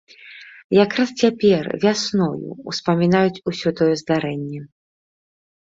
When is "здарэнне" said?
4.03-4.61